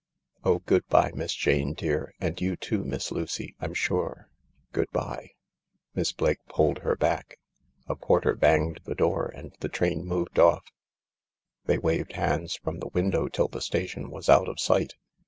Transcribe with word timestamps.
Oh, 0.43 0.57
good 0.65 0.87
bye, 0.87 1.11
Miss 1.13 1.35
Jane 1.35 1.75
dear, 1.75 2.15
and 2.19 2.41
you 2.41 2.55
too, 2.55 2.83
Miss 2.83 3.11
Lucy, 3.11 3.55
I'm 3.59 3.75
sure! 3.75 4.31
Good 4.71 4.89
bye!" 4.89 5.29
Miss 5.93 6.11
Blake 6.11 6.43
pulled 6.49 6.79
her 6.79 6.95
back. 6.95 7.37
A 7.85 7.95
porter 7.95 8.33
banged 8.33 8.79
the 8.85 8.95
door 8.95 9.27
and 9.27 9.55
the 9.59 9.69
train 9.69 10.03
moved 10.03 10.37
ofi. 10.37 10.61
They 11.65 11.77
waved 11.77 12.13
hands 12.13 12.55
from 12.55 12.79
the 12.79 12.87
window 12.91 13.27
till 13.27 13.47
the 13.47 13.61
station 13.61 14.09
was 14.09 14.27
out 14.27 14.47
of 14.49 14.59
sight. 14.59 14.95